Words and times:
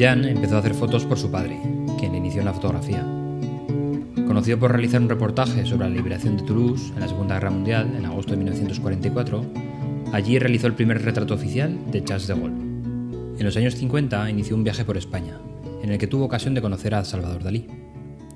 Jan 0.00 0.24
empezó 0.24 0.56
a 0.56 0.60
hacer 0.60 0.72
fotos 0.72 1.04
por 1.04 1.18
su 1.18 1.30
padre, 1.30 1.60
quien 1.98 2.12
le 2.12 2.18
inició 2.18 2.40
en 2.40 2.46
la 2.46 2.54
fotografía. 2.54 3.02
Conocido 4.26 4.58
por 4.58 4.72
realizar 4.72 5.02
un 5.02 5.10
reportaje 5.10 5.66
sobre 5.66 5.90
la 5.90 5.94
liberación 5.94 6.38
de 6.38 6.42
Toulouse 6.44 6.90
en 6.94 7.00
la 7.00 7.08
Segunda 7.08 7.34
Guerra 7.34 7.50
Mundial 7.50 7.94
en 7.94 8.06
agosto 8.06 8.30
de 8.30 8.38
1944, 8.38 9.44
allí 10.14 10.38
realizó 10.38 10.68
el 10.68 10.72
primer 10.72 11.02
retrato 11.02 11.34
oficial 11.34 11.78
de 11.92 12.02
Charles 12.02 12.28
de 12.28 12.34
Gaulle. 12.34 12.54
En 13.38 13.44
los 13.44 13.54
años 13.58 13.74
50 13.74 14.30
inició 14.30 14.56
un 14.56 14.64
viaje 14.64 14.86
por 14.86 14.96
España, 14.96 15.38
en 15.82 15.90
el 15.90 15.98
que 15.98 16.06
tuvo 16.06 16.24
ocasión 16.24 16.54
de 16.54 16.62
conocer 16.62 16.94
a 16.94 17.04
Salvador 17.04 17.42
Dalí, 17.42 17.66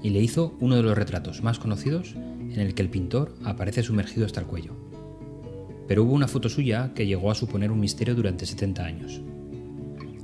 y 0.03 0.11
le 0.11 0.21
hizo 0.21 0.59
uno 0.61 0.77
de 0.77 0.83
los 0.83 0.99
retratos 0.99 1.43
más 1.43 1.59
conocidos 1.59 2.15
en 2.15 2.61
el 2.61 2.75
que 2.75 2.83
el 2.83 2.91
pintor 2.91 3.37
aparece 3.43 3.83
sumergido 3.83 4.27
hasta 4.27 4.41
el 4.41 4.47
cuello. 4.47 4.73
Pero 5.89 6.03
hubo 6.03 6.13
una 6.13 6.29
foto 6.29 6.51
suya 6.51 6.93
que 6.95 7.07
llegó 7.07 7.31
a 7.31 7.35
suponer 7.35 7.73
un 7.73 7.81
misterio 7.81 8.15
durante 8.15 8.45
70 8.45 8.85
años. 8.85 9.23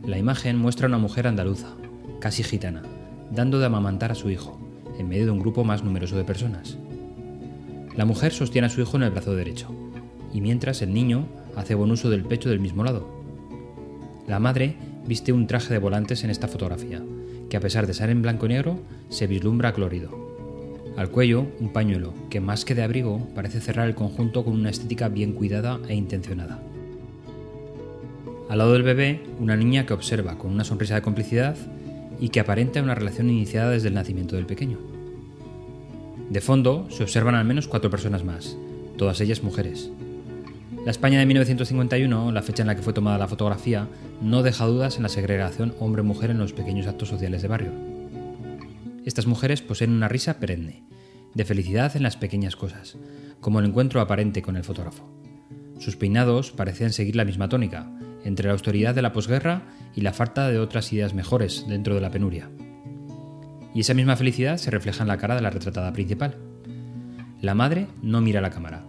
La 0.05 0.17
imagen 0.17 0.57
muestra 0.57 0.87
a 0.87 0.89
una 0.89 0.99
mujer 0.99 1.27
andaluza, 1.27 1.75
casi 2.21 2.43
gitana, 2.43 2.83
dando 3.31 3.59
de 3.59 3.67
amamantar 3.67 4.11
a 4.11 4.15
su 4.15 4.31
hijo, 4.31 4.59
en 4.99 5.09
medio 5.09 5.27
de 5.27 5.31
un 5.31 5.41
grupo 5.41 5.63
más 5.63 5.85
numeroso 5.85 6.17
de 6.17 6.25
personas. 6.25 6.79
La 7.97 8.07
mujer 8.07 8.33
sostiene 8.33 8.67
a 8.67 8.71
su 8.71 8.81
hijo 8.81 8.97
en 8.97 9.03
el 9.03 9.11
brazo 9.11 9.35
derecho, 9.35 9.69
y 10.33 10.41
mientras 10.41 10.81
el 10.81 10.95
niño 10.95 11.27
hace 11.55 11.75
buen 11.75 11.91
uso 11.91 12.09
del 12.09 12.25
pecho 12.25 12.49
del 12.49 12.61
mismo 12.61 12.83
lado. 12.83 13.07
La 14.27 14.39
madre 14.39 14.77
viste 15.07 15.35
un 15.35 15.47
traje 15.47 15.75
de 15.75 15.81
volantes 15.81 16.25
en 16.25 16.31
esta 16.31 16.49
fotografía, 16.49 17.03
que 17.51 17.59
a 17.59 17.61
pesar 17.61 17.87
de 17.87 17.93
ser 17.93 18.09
en 18.09 18.23
blanco 18.23 18.47
y 18.47 18.51
negro, 18.51 18.81
se 19.11 19.27
vislumbra 19.27 19.75
colorido. 19.75 20.31
Al 20.97 21.11
cuello, 21.11 21.47
un 21.61 21.75
pañuelo, 21.75 22.15
que 22.31 22.41
más 22.41 22.65
que 22.65 22.75
de 22.75 22.83
abrigo, 22.83 23.29
parece 23.35 23.61
cerrar 23.61 23.87
el 23.87 23.95
conjunto 23.95 24.45
con 24.45 24.55
una 24.55 24.71
estética 24.71 25.09
bien 25.09 25.33
cuidada 25.33 25.79
e 25.89 25.95
intencionada. 25.95 26.63
Al 28.51 28.59
lado 28.59 28.73
del 28.73 28.83
bebé, 28.83 29.23
una 29.39 29.55
niña 29.55 29.87
que 29.87 29.93
observa 29.93 30.37
con 30.37 30.51
una 30.51 30.65
sonrisa 30.65 30.97
de 30.97 31.03
complicidad 31.03 31.57
y 32.19 32.31
que 32.31 32.41
aparenta 32.41 32.83
una 32.83 32.97
relación 32.97 33.31
iniciada 33.31 33.71
desde 33.71 33.87
el 33.87 33.95
nacimiento 33.95 34.35
del 34.35 34.47
pequeño. 34.47 34.77
De 36.31 36.41
fondo 36.41 36.89
se 36.91 37.05
observan 37.05 37.37
al 37.37 37.45
menos 37.45 37.69
cuatro 37.69 37.91
personas 37.91 38.25
más, 38.25 38.57
todas 38.99 39.21
ellas 39.21 39.45
mujeres. 39.45 39.93
La 40.85 40.91
España 40.91 41.21
de 41.21 41.27
1951, 41.27 42.33
la 42.33 42.43
fecha 42.43 42.65
en 42.65 42.67
la 42.67 42.75
que 42.75 42.83
fue 42.83 42.93
tomada 42.93 43.19
la 43.19 43.29
fotografía, 43.29 43.87
no 44.21 44.43
deja 44.43 44.67
dudas 44.67 44.97
en 44.97 45.05
la 45.05 45.11
segregación 45.11 45.73
hombre-mujer 45.79 46.31
en 46.31 46.39
los 46.39 46.53
pequeños 46.53 46.89
actos 46.89 47.09
sociales 47.09 47.43
de 47.43 47.49
barrio. 47.49 47.71
Estas 49.05 49.29
mujeres 49.29 49.63
poseen 49.63 49.93
una 49.93 50.09
risa 50.09 50.41
perenne, 50.41 50.83
de 51.35 51.45
felicidad 51.45 51.95
en 51.95 52.03
las 52.03 52.17
pequeñas 52.17 52.57
cosas, 52.57 52.97
como 53.41 53.61
el 53.61 53.67
encuentro 53.67 54.01
aparente 54.01 54.43
con 54.43 54.57
el 54.57 54.65
fotógrafo. 54.65 55.09
Sus 55.79 55.95
peinados 55.95 56.51
parecen 56.51 56.93
seguir 56.93 57.15
la 57.15 57.25
misma 57.25 57.49
tónica, 57.49 58.00
entre 58.25 58.47
la 58.47 58.53
austeridad 58.53 58.95
de 58.95 59.03
la 59.03 59.13
posguerra 59.13 59.63
y 59.95 60.01
la 60.01 60.13
falta 60.13 60.49
de 60.49 60.59
otras 60.59 60.93
ideas 60.93 61.15
mejores 61.15 61.67
dentro 61.69 61.95
de 61.95 62.01
la 62.01 62.11
penuria. 62.11 62.51
Y 63.75 63.81
esa 63.81 63.95
misma 63.95 64.17
felicidad 64.17 64.57
se 64.57 64.71
refleja 64.71 65.03
en 65.03 65.09
la 65.09 65.19
cara 65.19 65.37
de 65.37 65.43
la 65.43 65.51
retratada 65.51 65.93
principal. 65.93 66.37
La 67.41 67.55
madre 67.55 67.87
no 68.03 68.21
mira 68.21 68.41
a 68.41 68.43
la 68.43 68.51
cámara. 68.51 68.85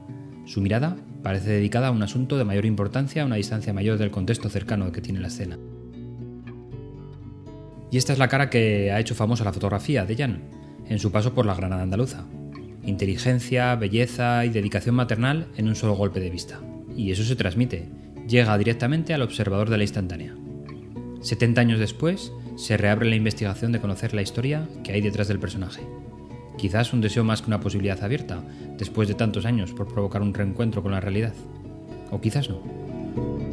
Su 0.46 0.62
mirada 0.62 0.98
parece 1.24 1.52
dedicada 1.52 1.88
a 1.88 1.92
un 1.92 2.04
asunto 2.04 2.38
de 2.38 2.44
mayor 2.44 2.66
importancia 2.66 3.24
a 3.24 3.26
una 3.26 3.36
distancia 3.36 3.74
mayor 3.74 3.98
del 3.98 4.12
contexto 4.12 4.50
cercano 4.50 4.92
que 4.92 5.02
tiene 5.02 5.20
la 5.20 5.28
escena. 5.28 5.58
Y 7.92 7.98
esta 7.98 8.14
es 8.14 8.20
la 8.20 8.30
cara 8.30 8.50
que 8.50 8.92
ha 8.92 9.00
hecho 9.00 9.16
famosa 9.16 9.44
la 9.44 9.54
fotografía 9.54 10.06
de 10.06 10.16
Jan 10.16 10.42
en 10.88 11.00
su 11.00 11.12
paso 11.12 11.34
por 11.34 11.46
la 11.46 11.56
Granada 11.56 11.84
andaluza. 11.84 12.26
Inteligencia, 12.84 13.76
belleza 13.76 14.46
y 14.46 14.50
dedicación 14.50 14.96
maternal 14.96 15.48
en 15.58 15.68
un 15.68 15.76
solo 15.76 15.94
golpe 15.94 16.20
de 16.20 16.30
vista. 16.30 16.60
Y 16.96 17.12
eso 17.12 17.24
se 17.24 17.36
transmite, 17.36 17.90
llega 18.32 18.58
directamente 18.58 19.14
al 19.14 19.22
observador 19.22 19.70
de 19.70 19.78
la 19.78 19.84
instantánea. 19.84 20.34
70 21.22 21.60
años 21.60 21.80
después, 21.80 22.32
se 22.56 22.78
reabre 22.78 23.10
la 23.10 23.18
investigación 23.18 23.74
de 23.74 23.82
conocer 23.82 24.14
la 24.14 24.22
historia 24.22 24.70
que 24.86 24.94
hay 24.94 25.02
detrás 25.02 25.28
del 25.28 25.40
personaje. 25.40 25.82
Quizás 26.58 26.94
un 26.94 27.02
deseo 27.02 27.26
más 27.26 27.42
que 27.42 27.48
una 27.48 27.60
posibilidad 27.60 28.02
abierta, 28.02 28.42
después 28.78 29.10
de 29.10 29.16
tantos 29.16 29.46
años 29.46 29.74
por 29.74 29.88
provocar 29.94 30.22
un 30.22 30.34
reencuentro 30.34 30.82
con 30.82 30.94
la 30.94 31.02
realidad. 31.02 31.34
O 32.10 32.22
quizás 32.22 32.50
no. 32.50 33.51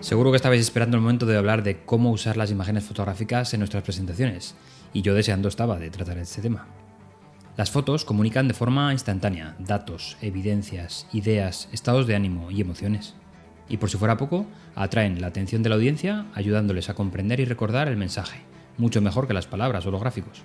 Seguro 0.00 0.30
que 0.30 0.36
estabais 0.36 0.60
esperando 0.60 0.96
el 0.96 1.02
momento 1.02 1.26
de 1.26 1.36
hablar 1.36 1.64
de 1.64 1.78
cómo 1.84 2.12
usar 2.12 2.36
las 2.36 2.52
imágenes 2.52 2.84
fotográficas 2.84 3.52
en 3.52 3.60
nuestras 3.60 3.82
presentaciones, 3.82 4.54
y 4.92 5.02
yo 5.02 5.12
deseando 5.12 5.48
estaba 5.48 5.76
de 5.80 5.90
tratar 5.90 6.18
este 6.18 6.40
tema. 6.40 6.68
Las 7.56 7.72
fotos 7.72 8.04
comunican 8.04 8.46
de 8.46 8.54
forma 8.54 8.92
instantánea 8.92 9.56
datos, 9.58 10.16
evidencias, 10.20 11.08
ideas, 11.12 11.68
estados 11.72 12.06
de 12.06 12.14
ánimo 12.14 12.52
y 12.52 12.60
emociones. 12.60 13.16
Y 13.68 13.78
por 13.78 13.90
si 13.90 13.98
fuera 13.98 14.16
poco, 14.16 14.46
atraen 14.76 15.20
la 15.20 15.26
atención 15.26 15.64
de 15.64 15.68
la 15.68 15.74
audiencia 15.74 16.26
ayudándoles 16.32 16.88
a 16.88 16.94
comprender 16.94 17.40
y 17.40 17.44
recordar 17.44 17.88
el 17.88 17.96
mensaje, 17.96 18.42
mucho 18.76 19.02
mejor 19.02 19.26
que 19.26 19.34
las 19.34 19.48
palabras 19.48 19.84
o 19.84 19.90
los 19.90 20.00
gráficos. 20.00 20.44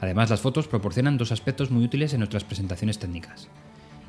Además, 0.00 0.30
las 0.30 0.40
fotos 0.40 0.68
proporcionan 0.68 1.18
dos 1.18 1.32
aspectos 1.32 1.72
muy 1.72 1.82
útiles 1.82 2.12
en 2.12 2.20
nuestras 2.20 2.44
presentaciones 2.44 3.00
técnicas. 3.00 3.48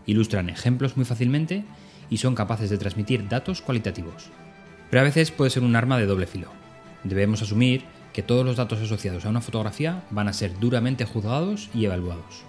Ilustran 0.06 0.50
ejemplos 0.50 0.96
muy 0.96 1.06
fácilmente 1.06 1.66
y 2.12 2.18
son 2.18 2.36
capaces 2.36 2.70
de 2.70 2.78
transmitir 2.78 3.28
datos 3.28 3.64
cualitativos, 3.64 4.30
pero 4.90 5.02
a 5.02 5.04
veces 5.04 5.32
puede 5.32 5.52
ser 5.52 5.64
un 5.64 5.76
arma 5.76 5.98
de 5.98 6.06
doble 6.06 6.28
filo. 6.28 6.50
Debemos 7.04 7.42
asumir 7.42 7.84
que 8.14 8.24
todos 8.24 8.46
los 8.46 8.58
datos 8.58 8.80
asociados 8.80 9.26
a 9.26 9.30
una 9.30 9.42
fotografía 9.42 10.04
van 10.10 10.28
a 10.28 10.34
ser 10.34 10.60
duramente 10.60 11.06
juzgados 11.06 11.70
y 11.74 11.86
evaluados. 11.86 12.44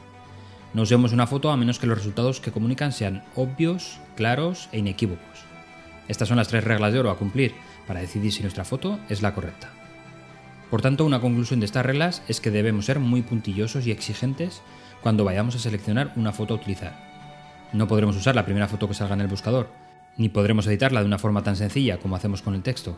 No 0.73 0.83
usemos 0.83 1.13
una 1.13 1.27
foto 1.27 1.51
a 1.51 1.57
menos 1.57 1.79
que 1.79 1.87
los 1.87 1.99
resultados 1.99 2.41
que 2.41 2.53
comunican 2.53 2.93
sean 2.93 3.25
obvios, 3.35 3.99
claros 4.17 4.69
e 4.73 4.79
inequívocos. 4.79 5.45
Estas 6.09 6.29
son 6.29 6.37
las 6.37 6.49
tres 6.49 6.65
reglas 6.65 6.93
de 6.93 7.01
oro 7.01 7.11
a 7.11 7.19
cumplir 7.19 7.55
para 7.87 8.01
decidir 8.01 8.33
si 8.33 8.43
nuestra 8.43 8.65
foto 8.65 8.99
es 9.09 9.23
la 9.23 9.35
correcta. 9.35 9.71
Por 10.71 10.83
tanto, 10.83 11.05
una 11.05 11.21
conclusión 11.21 11.59
de 11.59 11.67
estas 11.67 11.85
reglas 11.85 12.23
es 12.29 12.41
que 12.41 12.53
debemos 12.53 12.87
ser 12.87 13.01
muy 13.01 13.23
puntillosos 13.23 13.87
y 13.87 13.91
exigentes 13.91 14.63
cuando 15.03 15.25
vayamos 15.25 15.57
a 15.57 15.59
seleccionar 15.59 16.13
una 16.17 16.33
foto 16.33 16.55
a 16.55 16.57
utilizar. 16.59 17.11
No 17.73 17.89
podremos 17.89 18.17
usar 18.17 18.37
la 18.37 18.45
primera 18.45 18.69
foto 18.69 18.87
que 18.87 18.95
salga 18.95 19.15
en 19.15 19.23
el 19.23 19.27
buscador, 19.27 19.69
ni 20.17 20.29
podremos 20.29 20.67
editarla 20.67 21.01
de 21.01 21.07
una 21.07 21.19
forma 21.19 21.43
tan 21.43 21.57
sencilla 21.57 21.99
como 21.99 22.17
hacemos 22.17 22.43
con 22.43 22.55
el 22.55 22.63
texto. 22.63 22.97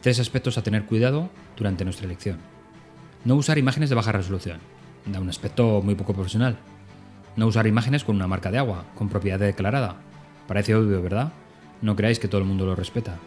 Tres 0.00 0.18
aspectos 0.18 0.58
a 0.58 0.62
tener 0.62 0.86
cuidado 0.86 1.30
durante 1.56 1.84
nuestra 1.84 2.06
elección. 2.06 2.38
No 3.24 3.36
usar 3.36 3.58
imágenes 3.58 3.90
de 3.90 3.96
baja 3.96 4.12
resolución. 4.12 4.60
Da 5.06 5.20
un 5.20 5.28
aspecto 5.28 5.82
muy 5.82 5.94
poco 5.94 6.14
profesional. 6.14 6.56
No 7.36 7.46
usar 7.46 7.66
imágenes 7.66 8.04
con 8.04 8.16
una 8.16 8.26
marca 8.26 8.50
de 8.50 8.58
agua, 8.58 8.84
con 8.96 9.08
propiedad 9.08 9.38
declarada. 9.38 9.96
Parece 10.48 10.74
obvio, 10.74 11.02
¿verdad? 11.02 11.32
No 11.82 11.96
creáis 11.96 12.18
que 12.18 12.28
todo 12.28 12.40
el 12.40 12.46
mundo 12.46 12.66
lo 12.66 12.74
respeta. 12.74 13.18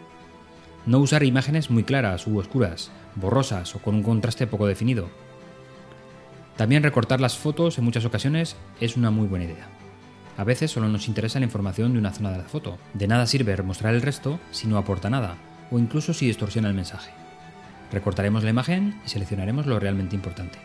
No 0.86 0.98
usar 0.98 1.22
imágenes 1.22 1.70
muy 1.70 1.84
claras 1.84 2.26
u 2.26 2.38
oscuras, 2.38 2.90
borrosas 3.14 3.74
o 3.74 3.78
con 3.78 3.94
un 3.94 4.02
contraste 4.02 4.46
poco 4.46 4.66
definido. 4.66 5.08
También 6.56 6.82
recortar 6.82 7.20
las 7.20 7.38
fotos 7.38 7.78
en 7.78 7.84
muchas 7.84 8.04
ocasiones 8.04 8.56
es 8.80 8.96
una 8.96 9.10
muy 9.10 9.26
buena 9.26 9.46
idea. 9.46 9.68
A 10.36 10.44
veces 10.44 10.70
solo 10.70 10.88
nos 10.88 11.06
interesa 11.06 11.38
la 11.38 11.44
información 11.44 11.92
de 11.92 11.98
una 11.98 12.12
zona 12.12 12.32
de 12.32 12.38
la 12.38 12.44
foto. 12.44 12.78
De 12.92 13.06
nada 13.06 13.26
sirve 13.26 13.56
mostrar 13.62 13.94
el 13.94 14.02
resto 14.02 14.40
si 14.50 14.66
no 14.66 14.78
aporta 14.78 15.08
nada, 15.08 15.36
o 15.70 15.78
incluso 15.78 16.12
si 16.12 16.26
distorsiona 16.26 16.68
el 16.68 16.74
mensaje. 16.74 17.12
Recortaremos 17.92 18.42
la 18.42 18.50
imagen 18.50 19.00
y 19.06 19.08
seleccionaremos 19.08 19.66
lo 19.66 19.78
realmente 19.78 20.16
importante. 20.16 20.58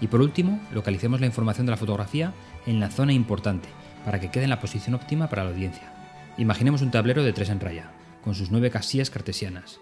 Y 0.00 0.06
por 0.06 0.20
último, 0.20 0.60
localicemos 0.72 1.20
la 1.20 1.26
información 1.26 1.66
de 1.66 1.72
la 1.72 1.76
fotografía 1.76 2.32
en 2.66 2.78
la 2.78 2.90
zona 2.90 3.12
importante, 3.12 3.68
para 4.04 4.20
que 4.20 4.30
quede 4.30 4.44
en 4.44 4.50
la 4.50 4.60
posición 4.60 4.94
óptima 4.94 5.28
para 5.28 5.42
la 5.42 5.50
audiencia. 5.50 5.92
Imaginemos 6.36 6.82
un 6.82 6.90
tablero 6.90 7.24
de 7.24 7.32
tres 7.32 7.48
en 7.48 7.60
raya, 7.60 7.90
con 8.22 8.34
sus 8.34 8.50
nueve 8.50 8.70
casillas 8.70 9.10
cartesianas. 9.10 9.80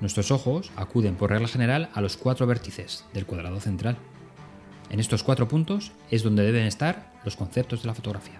Nuestros 0.00 0.30
ojos 0.30 0.70
acuden 0.76 1.16
por 1.16 1.30
regla 1.30 1.48
general 1.48 1.88
a 1.94 2.00
los 2.00 2.16
cuatro 2.16 2.46
vértices 2.46 3.04
del 3.12 3.26
cuadrado 3.26 3.60
central. 3.60 3.96
En 4.90 5.00
estos 5.00 5.22
cuatro 5.22 5.48
puntos 5.48 5.92
es 6.10 6.22
donde 6.22 6.44
deben 6.44 6.66
estar 6.66 7.10
los 7.24 7.36
conceptos 7.36 7.82
de 7.82 7.88
la 7.88 7.94
fotografía. 7.94 8.38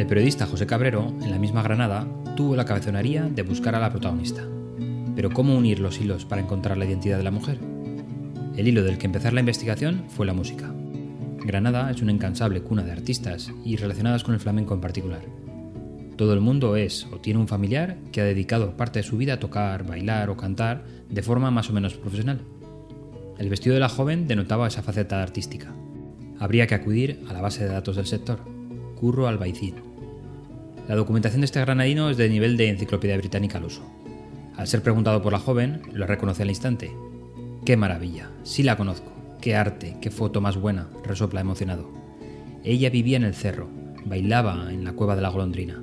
El 0.00 0.06
periodista 0.06 0.46
José 0.46 0.66
Cabrero, 0.66 1.08
en 1.20 1.30
la 1.30 1.38
misma 1.38 1.62
Granada, 1.62 2.08
tuvo 2.34 2.56
la 2.56 2.64
cabezonería 2.64 3.24
de 3.24 3.42
buscar 3.42 3.74
a 3.74 3.80
la 3.80 3.90
protagonista. 3.90 4.42
Pero 5.14 5.28
¿cómo 5.28 5.54
unir 5.54 5.78
los 5.78 6.00
hilos 6.00 6.24
para 6.24 6.40
encontrar 6.40 6.78
la 6.78 6.86
identidad 6.86 7.18
de 7.18 7.22
la 7.22 7.30
mujer? 7.30 7.58
El 8.56 8.66
hilo 8.66 8.82
del 8.82 8.96
que 8.96 9.04
empezar 9.04 9.34
la 9.34 9.40
investigación 9.40 10.04
fue 10.08 10.24
la 10.24 10.32
música. 10.32 10.72
Granada 11.44 11.90
es 11.90 12.00
una 12.00 12.12
incansable 12.12 12.62
cuna 12.62 12.82
de 12.82 12.92
artistas 12.92 13.52
y 13.62 13.76
relacionadas 13.76 14.24
con 14.24 14.32
el 14.32 14.40
flamenco 14.40 14.72
en 14.72 14.80
particular. 14.80 15.20
Todo 16.16 16.32
el 16.32 16.40
mundo 16.40 16.76
es 16.76 17.06
o 17.12 17.18
tiene 17.18 17.38
un 17.38 17.46
familiar 17.46 17.98
que 18.10 18.22
ha 18.22 18.24
dedicado 18.24 18.78
parte 18.78 19.00
de 19.00 19.02
su 19.02 19.18
vida 19.18 19.34
a 19.34 19.40
tocar, 19.40 19.84
bailar 19.84 20.30
o 20.30 20.36
cantar 20.38 20.82
de 21.10 21.22
forma 21.22 21.50
más 21.50 21.68
o 21.68 21.74
menos 21.74 21.92
profesional. 21.92 22.40
El 23.38 23.50
vestido 23.50 23.74
de 23.74 23.80
la 23.80 23.90
joven 23.90 24.26
denotaba 24.26 24.66
esa 24.66 24.82
faceta 24.82 25.22
artística. 25.22 25.74
Habría 26.38 26.66
que 26.66 26.74
acudir 26.74 27.22
a 27.28 27.34
la 27.34 27.42
base 27.42 27.64
de 27.64 27.70
datos 27.70 27.96
del 27.96 28.06
sector, 28.06 28.40
Curro 28.96 29.28
Albaicín, 29.28 29.89
La 30.90 30.96
documentación 30.96 31.42
de 31.42 31.44
este 31.44 31.60
granadino 31.60 32.10
es 32.10 32.16
de 32.16 32.28
nivel 32.28 32.56
de 32.56 32.68
enciclopedia 32.68 33.16
británica 33.16 33.58
al 33.58 33.64
uso. 33.64 33.88
Al 34.56 34.66
ser 34.66 34.82
preguntado 34.82 35.22
por 35.22 35.32
la 35.32 35.38
joven, 35.38 35.82
lo 35.92 36.04
reconoce 36.04 36.42
al 36.42 36.48
instante. 36.48 36.90
¡Qué 37.64 37.76
maravilla! 37.76 38.28
Sí 38.42 38.64
la 38.64 38.76
conozco. 38.76 39.12
¡Qué 39.40 39.54
arte! 39.54 39.98
¡Qué 40.00 40.10
foto 40.10 40.40
más 40.40 40.56
buena! 40.56 40.88
resopla 41.04 41.42
emocionado. 41.42 41.88
Ella 42.64 42.90
vivía 42.90 43.18
en 43.18 43.22
el 43.22 43.36
cerro, 43.36 43.68
bailaba 44.04 44.72
en 44.72 44.82
la 44.82 44.94
cueva 44.94 45.14
de 45.14 45.22
la 45.22 45.28
golondrina. 45.28 45.80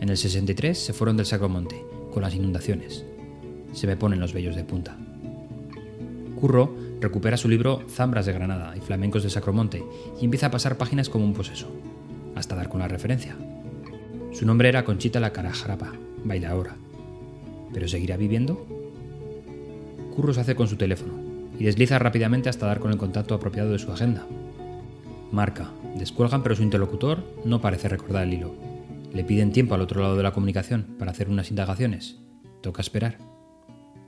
En 0.00 0.08
el 0.08 0.16
63 0.16 0.76
se 0.76 0.92
fueron 0.94 1.16
del 1.16 1.26
Sacromonte, 1.26 1.84
con 2.12 2.22
las 2.22 2.34
inundaciones. 2.34 3.04
Se 3.72 3.86
me 3.86 3.96
ponen 3.96 4.18
los 4.18 4.32
vellos 4.32 4.56
de 4.56 4.64
punta. 4.64 4.98
Curro 6.34 6.74
recupera 7.00 7.36
su 7.36 7.48
libro 7.48 7.84
Zambras 7.88 8.26
de 8.26 8.32
Granada 8.32 8.76
y 8.76 8.80
Flamencos 8.80 9.22
del 9.22 9.30
Sacromonte 9.30 9.84
y 10.20 10.24
empieza 10.24 10.46
a 10.46 10.50
pasar 10.50 10.76
páginas 10.76 11.08
como 11.08 11.24
un 11.24 11.34
poseso, 11.34 11.70
hasta 12.34 12.56
dar 12.56 12.68
con 12.68 12.80
la 12.80 12.88
referencia. 12.88 13.36
Su 14.40 14.46
nombre 14.46 14.70
era 14.70 14.86
Conchita 14.86 15.20
la 15.20 15.34
Carajarapa, 15.34 15.92
bailadora. 16.24 16.74
¿Pero 17.74 17.86
seguirá 17.88 18.16
viviendo? 18.16 18.66
Curro 20.16 20.32
se 20.32 20.40
hace 20.40 20.54
con 20.54 20.66
su 20.66 20.76
teléfono 20.76 21.12
y 21.58 21.64
desliza 21.64 21.98
rápidamente 21.98 22.48
hasta 22.48 22.64
dar 22.64 22.80
con 22.80 22.90
el 22.90 22.96
contacto 22.96 23.34
apropiado 23.34 23.72
de 23.72 23.78
su 23.78 23.92
agenda. 23.92 24.26
Marca, 25.30 25.70
descuelgan 25.94 26.42
pero 26.42 26.56
su 26.56 26.62
interlocutor 26.62 27.22
no 27.44 27.60
parece 27.60 27.90
recordar 27.90 28.26
el 28.26 28.32
hilo. 28.32 28.54
Le 29.12 29.24
piden 29.24 29.52
tiempo 29.52 29.74
al 29.74 29.82
otro 29.82 30.00
lado 30.00 30.16
de 30.16 30.22
la 30.22 30.32
comunicación 30.32 30.86
para 30.98 31.10
hacer 31.10 31.28
unas 31.28 31.50
indagaciones. 31.50 32.16
Toca 32.62 32.80
esperar. 32.80 33.18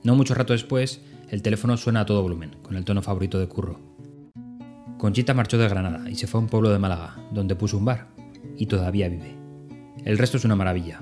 No 0.02 0.16
mucho 0.16 0.32
rato 0.32 0.54
después, 0.54 1.02
el 1.28 1.42
teléfono 1.42 1.76
suena 1.76 2.00
a 2.00 2.06
todo 2.06 2.22
volumen, 2.22 2.56
con 2.62 2.76
el 2.76 2.86
tono 2.86 3.02
favorito 3.02 3.38
de 3.38 3.48
Curro. 3.48 3.80
Conchita 4.96 5.34
marchó 5.34 5.58
de 5.58 5.68
Granada 5.68 6.08
y 6.08 6.14
se 6.14 6.26
fue 6.26 6.40
a 6.40 6.42
un 6.44 6.48
pueblo 6.48 6.70
de 6.70 6.78
Málaga, 6.78 7.18
donde 7.32 7.54
puso 7.54 7.76
un 7.76 7.84
bar, 7.84 8.06
y 8.56 8.64
todavía 8.64 9.10
vive. 9.10 9.41
El 10.04 10.18
resto 10.18 10.36
es 10.36 10.44
una 10.44 10.56
maravilla. 10.56 11.00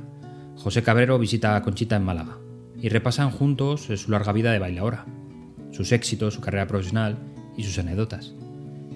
José 0.56 0.82
Cabrero 0.82 1.18
visita 1.18 1.56
a 1.56 1.62
Conchita 1.62 1.96
en 1.96 2.04
Málaga 2.04 2.36
y 2.80 2.90
repasan 2.90 3.30
juntos 3.30 3.88
su 3.96 4.10
larga 4.10 4.32
vida 4.32 4.52
de 4.52 4.58
bailaora, 4.58 5.06
sus 5.70 5.92
éxitos, 5.92 6.34
su 6.34 6.42
carrera 6.42 6.66
profesional 6.66 7.18
y 7.56 7.64
sus 7.64 7.78
anécdotas. 7.78 8.34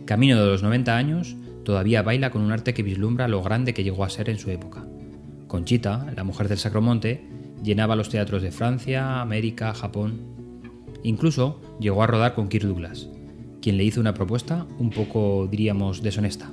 Camino 0.04 0.38
de 0.38 0.46
los 0.46 0.62
90 0.62 0.94
años, 0.94 1.36
todavía 1.64 2.02
baila 2.02 2.30
con 2.30 2.42
un 2.42 2.52
arte 2.52 2.74
que 2.74 2.82
vislumbra 2.82 3.28
lo 3.28 3.42
grande 3.42 3.72
que 3.72 3.82
llegó 3.82 4.04
a 4.04 4.10
ser 4.10 4.28
en 4.28 4.38
su 4.38 4.50
época. 4.50 4.84
Conchita, 5.46 6.12
la 6.14 6.24
mujer 6.24 6.48
del 6.48 6.58
Sacromonte, 6.58 7.24
llenaba 7.62 7.96
los 7.96 8.10
teatros 8.10 8.42
de 8.42 8.52
Francia, 8.52 9.22
América, 9.22 9.72
Japón. 9.72 10.20
Incluso 11.02 11.62
llegó 11.80 12.02
a 12.02 12.06
rodar 12.06 12.34
con 12.34 12.48
Kirk 12.48 12.66
Douglas, 12.66 13.08
quien 13.62 13.78
le 13.78 13.84
hizo 13.84 14.00
una 14.00 14.12
propuesta 14.12 14.66
un 14.78 14.90
poco, 14.90 15.48
diríamos, 15.50 16.02
deshonesta. 16.02 16.50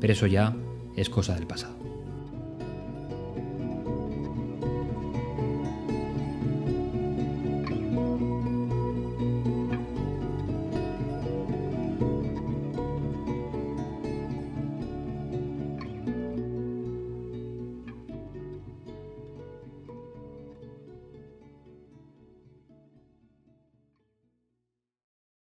Pero 0.00 0.12
eso 0.12 0.28
ya 0.28 0.54
es 0.96 1.10
cosa 1.10 1.34
del 1.34 1.48
pasado. 1.48 1.85